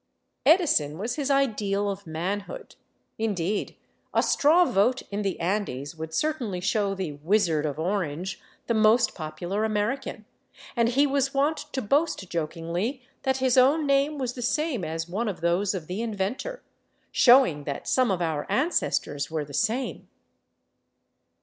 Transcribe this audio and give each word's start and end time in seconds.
Edison 0.47 0.97
was 0.97 1.13
his 1.13 1.29
ideal 1.29 1.87
of 1.87 2.07
manhood— 2.07 2.75
indeed, 3.19 3.75
a 4.15 4.23
straw 4.23 4.65
vote 4.65 5.03
in 5.11 5.21
the 5.21 5.39
Andes 5.39 5.95
would 5.95 6.11
certainly 6.11 6.59
show 6.59 6.95
the 6.95 7.11
wizard 7.11 7.67
of 7.67 7.77
Orange" 7.77 8.41
the 8.65 8.73
most 8.73 9.13
popular 9.13 9.63
American— 9.63 10.25
and 10.75 10.89
he 10.89 11.05
was 11.05 11.35
wont 11.35 11.57
to 11.73 11.83
boast 11.83 12.27
jokingly 12.31 13.03
that 13.21 13.37
his 13.37 13.59
own 13.59 13.85
name 13.85 14.17
was 14.17 14.33
the 14.33 14.41
same 14.41 14.83
as 14.83 15.07
one 15.07 15.27
of 15.27 15.41
those 15.41 15.75
of 15.75 15.85
the 15.85 16.01
inventor," 16.01 16.63
showing 17.11 17.65
that 17.65 17.87
some 17.87 18.09
of 18.09 18.23
our 18.23 18.47
ancestors 18.51 19.29
were 19.29 19.45
the 19.45 19.53
same." 19.53 20.07